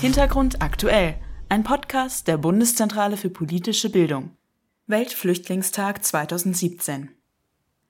Hintergrund 0.00 0.62
aktuell. 0.62 1.16
Ein 1.48 1.64
Podcast 1.64 2.28
der 2.28 2.38
Bundeszentrale 2.38 3.16
für 3.16 3.30
politische 3.30 3.90
Bildung. 3.90 4.30
Weltflüchtlingstag 4.86 6.04
2017. 6.04 7.08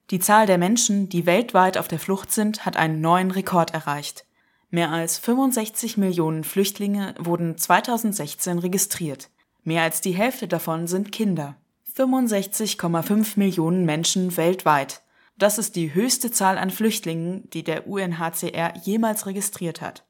Die 0.09 0.19
Zahl 0.19 0.47
der 0.47 0.57
Menschen, 0.57 1.07
die 1.09 1.27
weltweit 1.27 1.77
auf 1.77 1.87
der 1.87 1.99
Flucht 1.99 2.31
sind, 2.31 2.65
hat 2.65 2.77
einen 2.77 2.99
neuen 2.99 3.29
Rekord 3.29 3.75
erreicht. 3.75 4.25
Mehr 4.71 4.89
als 4.89 5.19
65 5.19 5.97
Millionen 5.97 6.43
Flüchtlinge 6.43 7.13
wurden 7.19 7.59
2016 7.59 8.57
registriert. 8.57 9.29
Mehr 9.63 9.83
als 9.83 10.01
die 10.01 10.13
Hälfte 10.13 10.47
davon 10.47 10.87
sind 10.87 11.11
Kinder. 11.11 11.57
65,5 11.95 13.33
Millionen 13.37 13.85
Menschen 13.85 14.35
weltweit. 14.35 15.03
Das 15.37 15.59
ist 15.59 15.75
die 15.75 15.93
höchste 15.93 16.31
Zahl 16.31 16.57
an 16.57 16.71
Flüchtlingen, 16.71 17.47
die 17.51 17.63
der 17.63 17.87
UNHCR 17.87 18.73
jemals 18.81 19.27
registriert 19.27 19.81
hat. 19.81 20.08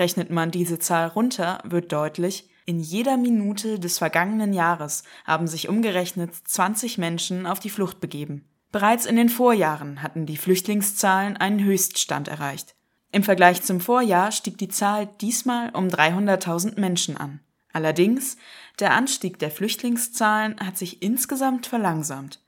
Rechnet 0.00 0.30
man 0.30 0.50
diese 0.50 0.78
Zahl 0.78 1.08
runter, 1.08 1.58
wird 1.62 1.92
deutlich, 1.92 2.48
in 2.64 2.80
jeder 2.80 3.18
Minute 3.18 3.78
des 3.78 3.98
vergangenen 3.98 4.54
Jahres 4.54 5.02
haben 5.26 5.46
sich 5.46 5.68
umgerechnet 5.68 6.34
20 6.34 6.96
Menschen 6.96 7.46
auf 7.46 7.60
die 7.60 7.68
Flucht 7.68 8.00
begeben. 8.00 8.46
Bereits 8.72 9.04
in 9.04 9.16
den 9.16 9.28
Vorjahren 9.28 10.02
hatten 10.02 10.24
die 10.24 10.38
Flüchtlingszahlen 10.38 11.36
einen 11.36 11.62
Höchststand 11.62 12.28
erreicht. 12.28 12.74
Im 13.12 13.22
Vergleich 13.22 13.60
zum 13.60 13.78
Vorjahr 13.78 14.32
stieg 14.32 14.56
die 14.56 14.68
Zahl 14.68 15.06
diesmal 15.20 15.68
um 15.74 15.88
300.000 15.88 16.80
Menschen 16.80 17.18
an. 17.18 17.40
Allerdings, 17.74 18.38
der 18.78 18.94
Anstieg 18.94 19.38
der 19.38 19.50
Flüchtlingszahlen 19.50 20.60
hat 20.60 20.78
sich 20.78 21.02
insgesamt 21.02 21.66
verlangsamt. 21.66 22.40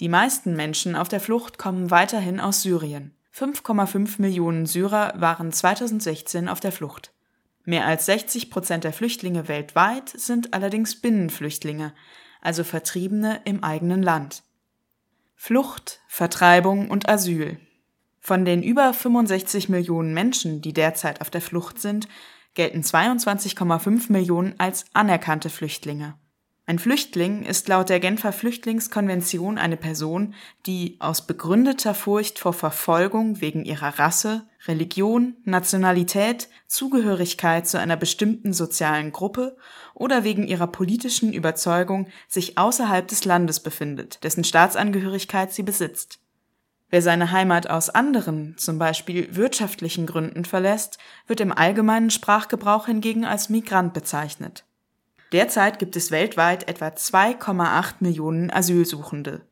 Die 0.00 0.08
meisten 0.08 0.56
Menschen 0.56 0.96
auf 0.96 1.10
der 1.10 1.20
Flucht 1.20 1.58
kommen 1.58 1.90
weiterhin 1.90 2.40
aus 2.40 2.62
Syrien. 2.62 3.12
5,5 3.38 4.20
Millionen 4.20 4.66
Syrer 4.66 5.12
waren 5.16 5.52
2016 5.52 6.48
auf 6.48 6.58
der 6.58 6.72
Flucht. 6.72 7.12
Mehr 7.64 7.86
als 7.86 8.06
60 8.06 8.50
Prozent 8.50 8.82
der 8.82 8.92
Flüchtlinge 8.92 9.46
weltweit 9.46 10.08
sind 10.08 10.54
allerdings 10.54 11.00
Binnenflüchtlinge, 11.00 11.94
also 12.40 12.64
Vertriebene 12.64 13.40
im 13.44 13.62
eigenen 13.62 14.02
Land. 14.02 14.42
Flucht, 15.36 16.00
Vertreibung 16.08 16.90
und 16.90 17.08
Asyl. 17.08 17.60
Von 18.18 18.44
den 18.44 18.60
über 18.60 18.92
65 18.92 19.68
Millionen 19.68 20.14
Menschen, 20.14 20.60
die 20.60 20.72
derzeit 20.72 21.20
auf 21.20 21.30
der 21.30 21.40
Flucht 21.40 21.80
sind, 21.80 22.08
gelten 22.54 22.80
22,5 22.80 24.10
Millionen 24.10 24.58
als 24.58 24.84
anerkannte 24.94 25.48
Flüchtlinge. 25.48 26.18
Ein 26.68 26.78
Flüchtling 26.78 27.44
ist 27.44 27.66
laut 27.68 27.88
der 27.88 27.98
Genfer 27.98 28.30
Flüchtlingskonvention 28.30 29.56
eine 29.56 29.78
Person, 29.78 30.34
die 30.66 30.96
aus 30.98 31.26
begründeter 31.26 31.94
Furcht 31.94 32.38
vor 32.38 32.52
Verfolgung 32.52 33.40
wegen 33.40 33.64
ihrer 33.64 33.98
Rasse, 33.98 34.46
Religion, 34.66 35.34
Nationalität, 35.44 36.50
Zugehörigkeit 36.66 37.66
zu 37.66 37.80
einer 37.80 37.96
bestimmten 37.96 38.52
sozialen 38.52 39.12
Gruppe 39.12 39.56
oder 39.94 40.24
wegen 40.24 40.46
ihrer 40.46 40.66
politischen 40.66 41.32
Überzeugung 41.32 42.08
sich 42.28 42.58
außerhalb 42.58 43.08
des 43.08 43.24
Landes 43.24 43.60
befindet, 43.60 44.22
dessen 44.22 44.44
Staatsangehörigkeit 44.44 45.50
sie 45.54 45.62
besitzt. 45.62 46.18
Wer 46.90 47.00
seine 47.00 47.32
Heimat 47.32 47.70
aus 47.70 47.88
anderen, 47.88 48.58
zum 48.58 48.78
Beispiel 48.78 49.34
wirtschaftlichen 49.34 50.04
Gründen 50.04 50.44
verlässt, 50.44 50.98
wird 51.26 51.40
im 51.40 51.50
allgemeinen 51.50 52.10
Sprachgebrauch 52.10 52.84
hingegen 52.84 53.24
als 53.24 53.48
Migrant 53.48 53.94
bezeichnet. 53.94 54.66
Derzeit 55.32 55.78
gibt 55.78 55.94
es 55.96 56.10
weltweit 56.10 56.68
etwa 56.68 56.88
2,8 56.88 57.96
Millionen 58.00 58.50
Asylsuchende. 58.50 59.42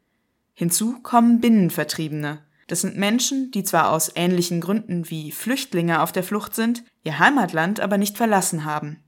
Hinzu 0.55 1.01
kommen 1.03 1.41
Binnenvertriebene. 1.41 2.39
Das 2.67 2.81
sind 2.81 2.97
Menschen, 2.97 3.51
die 3.51 3.63
zwar 3.63 3.91
aus 3.91 4.11
ähnlichen 4.15 4.61
Gründen 4.61 5.11
wie 5.11 5.31
Flüchtlinge 5.31 6.03
auf 6.03 6.13
der 6.13 6.23
Flucht 6.23 6.55
sind, 6.55 6.83
ihr 7.05 7.19
Heimatland 7.19 7.81
aber 7.81 7.99
nicht 7.99 8.17
verlassen 8.17 8.65
haben. 8.65 9.01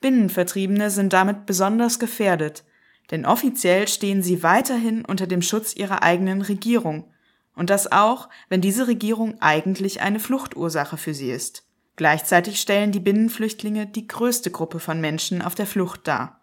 Binnenvertriebene 0.00 0.90
sind 0.90 1.12
damit 1.12 1.46
besonders 1.46 1.98
gefährdet, 1.98 2.64
denn 3.10 3.24
offiziell 3.24 3.88
stehen 3.88 4.22
sie 4.22 4.42
weiterhin 4.42 5.04
unter 5.04 5.26
dem 5.26 5.42
Schutz 5.42 5.74
ihrer 5.74 6.02
eigenen 6.02 6.42
Regierung, 6.42 7.12
und 7.54 7.70
das 7.70 7.90
auch, 7.90 8.28
wenn 8.48 8.60
diese 8.60 8.86
Regierung 8.86 9.40
eigentlich 9.40 10.00
eine 10.00 10.20
Fluchtursache 10.20 10.96
für 10.96 11.14
sie 11.14 11.30
ist. 11.30 11.67
Gleichzeitig 11.98 12.60
stellen 12.60 12.92
die 12.92 13.00
Binnenflüchtlinge 13.00 13.84
die 13.84 14.06
größte 14.06 14.52
Gruppe 14.52 14.78
von 14.78 15.00
Menschen 15.00 15.42
auf 15.42 15.56
der 15.56 15.66
Flucht 15.66 16.06
dar. 16.06 16.40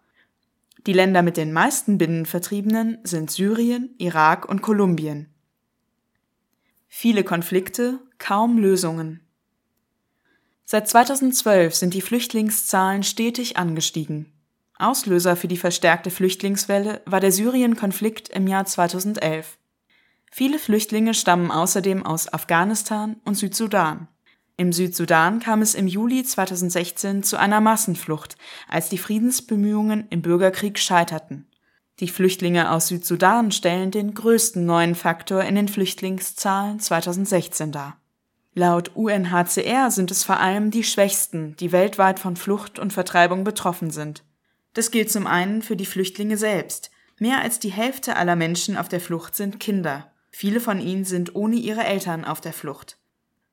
Die 0.86 0.92
Länder 0.92 1.22
mit 1.22 1.38
den 1.38 1.50
meisten 1.50 1.96
Binnenvertriebenen 1.96 2.98
sind 3.04 3.30
Syrien, 3.30 3.94
Irak 3.96 4.46
und 4.46 4.60
Kolumbien. 4.60 5.32
Viele 6.88 7.24
Konflikte, 7.24 8.00
kaum 8.18 8.58
Lösungen. 8.58 9.22
Seit 10.66 10.90
2012 10.90 11.74
sind 11.74 11.94
die 11.94 12.02
Flüchtlingszahlen 12.02 13.02
stetig 13.02 13.56
angestiegen. 13.56 14.34
Auslöser 14.76 15.36
für 15.36 15.48
die 15.48 15.56
verstärkte 15.56 16.10
Flüchtlingswelle 16.10 17.00
war 17.06 17.20
der 17.20 17.32
Syrien-Konflikt 17.32 18.28
im 18.28 18.46
Jahr 18.46 18.66
2011. 18.66 19.56
Viele 20.30 20.58
Flüchtlinge 20.58 21.14
stammen 21.14 21.50
außerdem 21.50 22.04
aus 22.04 22.30
Afghanistan 22.30 23.16
und 23.24 23.36
Südsudan. 23.36 24.08
Im 24.58 24.72
Südsudan 24.72 25.40
kam 25.40 25.60
es 25.60 25.74
im 25.74 25.86
Juli 25.86 26.24
2016 26.24 27.22
zu 27.22 27.36
einer 27.36 27.60
Massenflucht, 27.60 28.36
als 28.68 28.88
die 28.88 28.96
Friedensbemühungen 28.96 30.06
im 30.08 30.22
Bürgerkrieg 30.22 30.78
scheiterten. 30.78 31.46
Die 32.00 32.08
Flüchtlinge 32.08 32.70
aus 32.70 32.88
Südsudan 32.88 33.52
stellen 33.52 33.90
den 33.90 34.14
größten 34.14 34.64
neuen 34.64 34.94
Faktor 34.94 35.42
in 35.44 35.56
den 35.56 35.68
Flüchtlingszahlen 35.68 36.80
2016 36.80 37.72
dar. 37.72 37.98
Laut 38.54 38.92
UNHCR 38.94 39.90
sind 39.90 40.10
es 40.10 40.24
vor 40.24 40.40
allem 40.40 40.70
die 40.70 40.84
Schwächsten, 40.84 41.54
die 41.56 41.72
weltweit 41.72 42.18
von 42.18 42.36
Flucht 42.36 42.78
und 42.78 42.94
Vertreibung 42.94 43.44
betroffen 43.44 43.90
sind. 43.90 44.24
Das 44.72 44.90
gilt 44.90 45.10
zum 45.10 45.26
einen 45.26 45.60
für 45.60 45.76
die 45.76 45.84
Flüchtlinge 45.84 46.38
selbst. 46.38 46.90
Mehr 47.18 47.42
als 47.42 47.58
die 47.58 47.72
Hälfte 47.72 48.16
aller 48.16 48.36
Menschen 48.36 48.78
auf 48.78 48.88
der 48.88 49.00
Flucht 49.00 49.36
sind 49.36 49.60
Kinder. 49.60 50.10
Viele 50.30 50.60
von 50.60 50.80
ihnen 50.80 51.04
sind 51.04 51.34
ohne 51.34 51.56
ihre 51.56 51.84
Eltern 51.84 52.24
auf 52.24 52.40
der 52.40 52.54
Flucht. 52.54 52.98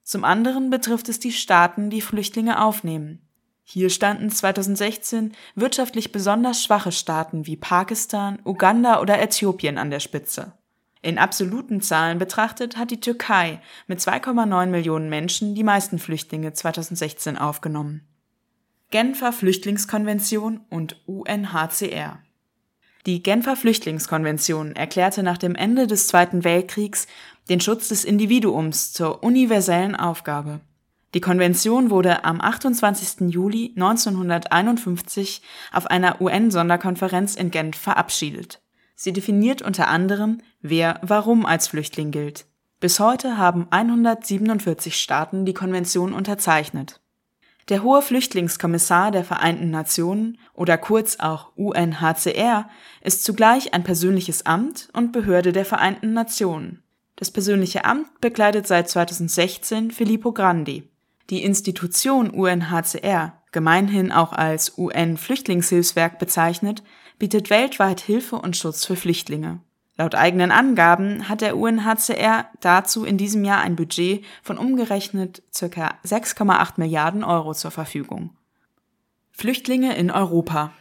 Zum 0.04 0.26
anderen 0.26 0.70
betrifft 0.70 1.08
es 1.08 1.20
die 1.20 1.32
Staaten, 1.32 1.90
die 1.90 2.02
Flüchtlinge 2.02 2.62
aufnehmen. 2.62 3.22
Hier 3.64 3.90
standen 3.90 4.30
2016 4.30 5.32
wirtschaftlich 5.56 6.12
besonders 6.12 6.62
schwache 6.62 6.92
Staaten 6.92 7.48
wie 7.48 7.56
Pakistan, 7.56 8.40
Uganda 8.44 9.00
oder 9.00 9.22
Äthiopien 9.22 9.78
an 9.78 9.90
der 9.90 10.02
Spitze. 10.02 10.54
In 11.02 11.18
absoluten 11.18 11.82
Zahlen 11.82 12.18
betrachtet 12.18 12.78
hat 12.78 12.92
die 12.92 13.00
Türkei 13.00 13.62
mit 13.88 14.00
2,9 14.00 14.66
Millionen 14.68 15.10
Menschen 15.10 15.56
die 15.56 15.64
meisten 15.64 16.00
Flüchtlinge 16.00 16.52
2016 16.52 17.38
aufgenommen. 17.38 18.08
Genfer 18.90 19.32
Flüchtlingskonvention 19.32 20.62
und 20.70 21.02
UNHCR 21.08 22.20
die 23.06 23.22
Genfer 23.22 23.58
Flüchtlingskonvention 23.58 24.78
erklärte 24.78 25.24
nach 25.24 25.38
dem 25.38 25.56
Ende 25.56 25.88
des 25.88 26.08
Zweiten 26.08 26.46
Weltkriegs 26.46 27.08
den 27.50 27.60
Schutz 27.60 27.90
des 27.90 28.06
Individuums 28.06 28.94
zur 28.94 29.24
universellen 29.24 29.96
Aufgabe. 29.96 30.62
Die 31.14 31.22
Konvention 31.22 31.92
wurde 31.92 32.24
am 32.24 32.42
28. 32.42 33.32
Juli 33.32 33.74
1951 33.76 35.42
auf 35.72 35.88
einer 35.88 36.22
UN-Sonderkonferenz 36.22 37.36
in 37.36 37.52
Genf 37.52 37.78
verabschiedet. 37.78 38.62
Sie 38.96 39.14
definiert 39.14 39.62
unter 39.62 39.88
anderem, 39.88 40.40
wer 40.62 41.00
warum 41.04 41.46
als 41.46 41.68
Flüchtling 41.68 42.12
gilt. 42.12 42.46
Bis 42.80 43.00
heute 43.00 43.38
haben 43.38 43.68
147 43.70 44.96
Staaten 44.96 45.46
die 45.46 45.54
Konvention 45.54 46.14
unterzeichnet. 46.14 47.00
Der 47.70 47.82
hohe 47.82 48.02
Flüchtlingskommissar 48.02 49.12
der 49.12 49.24
Vereinten 49.24 49.70
Nationen 49.70 50.38
oder 50.54 50.78
kurz 50.78 51.20
auch 51.20 51.56
UNHCR 51.56 52.70
ist 53.02 53.24
zugleich 53.24 53.74
ein 53.74 53.84
persönliches 53.84 54.46
Amt 54.46 54.90
und 54.92 55.14
Behörde 55.14 55.54
der 55.54 55.64
Vereinten 55.64 56.14
Nationen. 56.14 56.83
Das 57.24 57.32
persönliche 57.32 57.86
Amt 57.86 58.20
bekleidet 58.20 58.68
seit 58.68 58.90
2016 58.90 59.92
Filippo 59.92 60.34
Grandi. 60.34 60.90
Die 61.30 61.42
Institution 61.42 62.30
UNHCR, 62.30 63.42
gemeinhin 63.54 64.12
auch 64.12 64.34
als 64.34 64.78
UN-Flüchtlingshilfswerk 64.78 66.20
bezeichnet, 66.20 66.84
bietet 67.20 67.50
weltweit 67.50 68.02
Hilfe 68.02 68.36
und 68.36 68.58
Schutz 68.58 68.84
für 68.84 68.98
Flüchtlinge. 68.98 69.62
Laut 69.96 70.16
eigenen 70.16 70.52
Angaben 70.52 71.30
hat 71.30 71.40
der 71.40 71.56
UNHCR 71.56 72.48
dazu 72.60 73.06
in 73.06 73.18
diesem 73.18 73.46
Jahr 73.46 73.62
ein 73.62 73.78
Budget 73.78 74.26
von 74.42 74.58
umgerechnet 74.58 75.44
ca. 75.58 75.98
6,8 76.06 76.74
Milliarden 76.76 77.24
Euro 77.24 77.54
zur 77.54 77.72
Verfügung. 77.72 78.36
Flüchtlinge 79.32 79.96
in 79.96 80.12
Europa. 80.12 80.74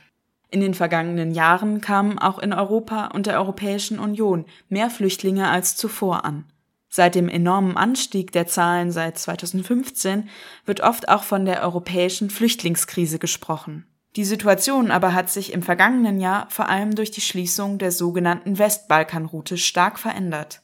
In 0.53 0.61
den 0.61 0.75
vergangenen 0.75 1.33
Jahren 1.33 1.81
kamen 1.81 2.19
auch 2.19 2.39
in 2.39 2.53
Europa 2.53 3.07
und 3.07 3.25
der 3.25 3.39
Europäischen 3.39 3.99
Union 3.99 4.45
mehr 4.69 4.91
Flüchtlinge 4.91 5.49
als 5.49 5.77
zuvor 5.77 6.27
an. 6.27 6.45
Seit 6.91 7.15
dem 7.15 7.31
enormen 7.31 7.79
Anstieg 7.79 8.33
der 8.33 8.47
Zahlen 8.47 8.93
seit 8.93 9.17
2015 9.17 10.29
wird 10.67 10.83
oft 10.83 11.09
auch 11.09 11.23
von 11.23 11.47
der 11.47 11.63
europäischen 11.63 12.29
Flüchtlingskrise 12.29 13.19
gesprochen. 13.19 13.87
Die 14.15 14.27
Situation 14.27 14.91
aber 14.91 15.15
hat 15.15 15.31
sich 15.31 15.55
im 15.55 15.63
vergangenen 15.63 16.21
Jahr 16.21 16.51
vor 16.51 16.69
allem 16.69 16.95
durch 16.95 17.11
die 17.11 17.23
Schließung 17.23 17.79
der 17.79 17.91
sogenannten 17.91 18.59
Westbalkanroute 18.59 19.57
stark 19.57 19.99
verändert. 19.99 20.61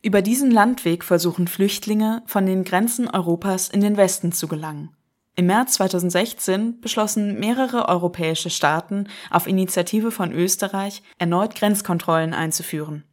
Über 0.00 0.22
diesen 0.22 0.50
Landweg 0.50 1.04
versuchen 1.04 1.48
Flüchtlinge 1.48 2.22
von 2.24 2.46
den 2.46 2.64
Grenzen 2.64 3.10
Europas 3.10 3.68
in 3.68 3.82
den 3.82 3.98
Westen 3.98 4.32
zu 4.32 4.48
gelangen. 4.48 4.96
Im 5.34 5.46
März 5.46 5.74
2016 5.74 6.80
beschlossen 6.80 7.40
mehrere 7.40 7.88
europäische 7.88 8.50
Staaten 8.50 9.08
auf 9.30 9.46
Initiative 9.46 10.10
von 10.10 10.30
Österreich 10.30 11.02
erneut 11.18 11.54
Grenzkontrollen 11.54 12.34
einzuführen. 12.34 13.04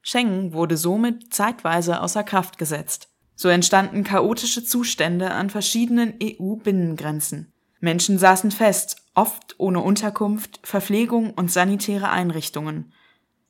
Schengen 0.00 0.52
wurde 0.52 0.76
somit 0.76 1.34
zeitweise 1.34 2.00
außer 2.00 2.22
Kraft 2.22 2.58
gesetzt. 2.58 3.08
So 3.34 3.48
entstanden 3.48 4.04
chaotische 4.04 4.64
Zustände 4.64 5.32
an 5.32 5.50
verschiedenen 5.50 6.14
EU-Binnengrenzen. 6.22 7.52
Menschen 7.80 8.18
saßen 8.18 8.52
fest, 8.52 8.98
oft 9.14 9.56
ohne 9.58 9.80
Unterkunft, 9.80 10.60
Verpflegung 10.62 11.34
und 11.34 11.50
sanitäre 11.50 12.10
Einrichtungen. 12.10 12.92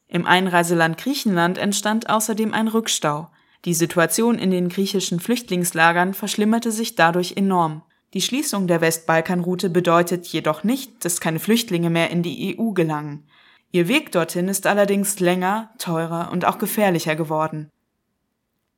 Im 0.09 0.27
Einreiseland 0.27 0.97
Griechenland 0.97 1.59
entstand 1.59 2.09
außerdem 2.09 2.55
ein 2.55 2.69
Rückstau. 2.69 3.29
Die 3.67 3.75
Situation 3.75 4.39
in 4.39 4.51
den 4.51 4.71
griechischen 4.71 5.21
Flüchtlingslagern 5.21 6.15
verschlimmerte 6.15 6.73
sich 6.73 6.95
dadurch 6.95 7.37
enorm. 7.37 7.83
Die 8.15 8.23
Schließung 8.23 8.67
der 8.67 8.81
Westbalkanroute 8.81 9.69
bedeutet 9.69 10.27
jedoch 10.27 10.65
nicht, 10.65 11.05
dass 11.05 11.21
keine 11.21 11.39
Flüchtlinge 11.39 11.91
mehr 11.91 12.11
in 12.11 12.23
die 12.23 12.57
EU 12.59 12.71
gelangen. 12.71 13.27
Ihr 13.73 13.89
Weg 13.89 14.13
dorthin 14.13 14.49
ist 14.49 14.67
allerdings 14.67 15.21
länger, 15.21 15.71
teurer 15.79 16.31
und 16.33 16.45
auch 16.45 16.59
gefährlicher 16.59 17.17
geworden. 17.17 17.71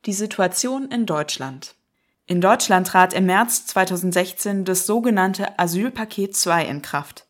Die 0.06 0.12
Situation 0.12 0.90
in 0.90 1.06
Deutschland. 1.06 1.76
In 2.26 2.40
Deutschland 2.40 2.86
trat 2.86 3.12
im 3.14 3.26
März 3.26 3.66
2016 3.66 4.64
das 4.64 4.86
sogenannte 4.86 5.58
Asylpaket 5.58 6.36
2 6.36 6.66
in 6.66 6.82
Kraft. 6.82 7.26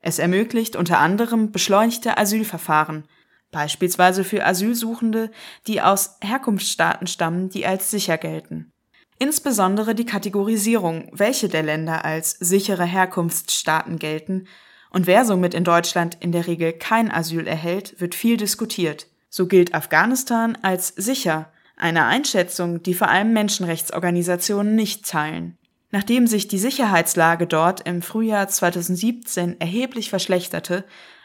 Es 0.00 0.18
ermöglicht 0.18 0.76
unter 0.76 0.98
anderem 0.98 1.52
beschleunigte 1.52 2.18
Asylverfahren, 2.18 3.04
beispielsweise 3.50 4.24
für 4.24 4.44
Asylsuchende, 4.44 5.30
die 5.66 5.80
aus 5.80 6.16
Herkunftsstaaten 6.20 7.06
stammen, 7.06 7.48
die 7.48 7.66
als 7.66 7.90
sicher 7.90 8.18
gelten. 8.18 8.72
Insbesondere 9.18 9.94
die 9.94 10.04
Kategorisierung, 10.04 11.08
welche 11.12 11.48
der 11.48 11.62
Länder 11.62 12.04
als 12.04 12.32
sichere 12.32 12.84
Herkunftsstaaten 12.84 13.98
gelten 13.98 14.46
und 14.90 15.06
wer 15.06 15.24
somit 15.24 15.54
in 15.54 15.64
Deutschland 15.64 16.16
in 16.20 16.32
der 16.32 16.46
Regel 16.46 16.72
kein 16.72 17.10
Asyl 17.10 17.46
erhält, 17.46 18.00
wird 18.00 18.14
viel 18.14 18.36
diskutiert. 18.36 19.06
So 19.28 19.46
gilt 19.46 19.74
Afghanistan 19.74 20.56
als 20.62 20.88
sicher, 20.88 21.50
eine 21.76 22.06
Einschätzung, 22.06 22.82
die 22.82 22.94
vor 22.94 23.08
allem 23.08 23.32
Menschenrechtsorganisationen 23.32 24.74
nicht 24.74 25.06
teilen. 25.06 25.58
Nachdem 25.90 26.26
sich 26.26 26.48
die 26.48 26.58
Sicherheitslage 26.58 27.46
dort 27.46 27.86
im 27.86 28.02
Frühjahr 28.02 28.48
2017 28.48 29.60
erheblich 29.60 30.10
verschlechterte, 30.10 30.84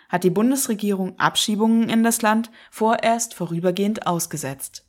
hat 0.09 0.23
die 0.23 0.29
Bundesregierung 0.29 1.17
Abschiebungen 1.19 1.89
in 1.89 2.03
das 2.03 2.21
Land 2.21 2.51
vorerst 2.69 3.33
vorübergehend 3.33 4.07
ausgesetzt. 4.07 4.85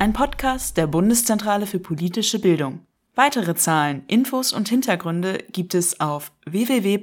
Ein 0.00 0.12
Podcast 0.12 0.76
der 0.76 0.86
Bundeszentrale 0.86 1.66
für 1.66 1.80
politische 1.80 2.38
Bildung. 2.38 2.86
Weitere 3.16 3.56
Zahlen, 3.56 4.04
Infos 4.06 4.52
und 4.52 4.68
Hintergründe 4.68 5.38
gibt 5.50 5.74
es 5.74 5.98
auf 5.98 6.30
www.bpb.de 6.46 6.94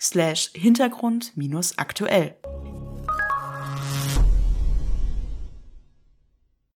slash 0.00 0.50
Hintergrund-aktuell. 0.54 2.36